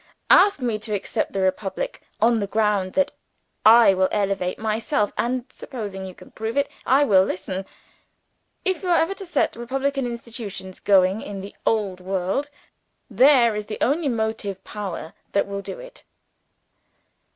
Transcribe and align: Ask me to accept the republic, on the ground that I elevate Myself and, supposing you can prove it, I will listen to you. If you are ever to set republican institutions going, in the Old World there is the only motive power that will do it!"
Ask 0.31 0.61
me 0.61 0.79
to 0.79 0.95
accept 0.95 1.31
the 1.31 1.41
republic, 1.41 2.01
on 2.19 2.39
the 2.39 2.47
ground 2.47 2.93
that 2.93 3.11
I 3.63 3.91
elevate 4.11 4.57
Myself 4.57 5.13
and, 5.15 5.45
supposing 5.51 6.07
you 6.07 6.15
can 6.15 6.31
prove 6.31 6.57
it, 6.57 6.69
I 6.87 7.03
will 7.03 7.23
listen 7.23 7.65
to 7.65 7.69
you. 7.69 7.75
If 8.75 8.81
you 8.81 8.89
are 8.89 8.97
ever 8.97 9.13
to 9.13 9.25
set 9.27 9.55
republican 9.55 10.07
institutions 10.07 10.79
going, 10.79 11.21
in 11.21 11.39
the 11.41 11.55
Old 11.67 11.99
World 11.99 12.49
there 13.11 13.53
is 13.55 13.67
the 13.67 13.77
only 13.79 14.09
motive 14.09 14.63
power 14.63 15.13
that 15.33 15.45
will 15.45 15.61
do 15.61 15.77
it!" 15.77 16.03